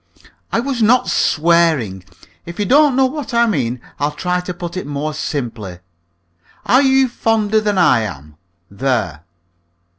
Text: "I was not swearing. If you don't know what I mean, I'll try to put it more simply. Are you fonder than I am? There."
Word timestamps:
"I 0.51 0.59
was 0.59 0.81
not 0.81 1.09
swearing. 1.11 2.03
If 2.47 2.57
you 2.57 2.65
don't 2.65 2.95
know 2.95 3.05
what 3.05 3.35
I 3.35 3.45
mean, 3.45 3.79
I'll 3.99 4.09
try 4.15 4.39
to 4.39 4.51
put 4.51 4.75
it 4.75 4.87
more 4.87 5.13
simply. 5.13 5.77
Are 6.65 6.81
you 6.81 7.07
fonder 7.07 7.61
than 7.61 7.77
I 7.77 7.99
am? 7.99 8.35
There." 8.71 9.21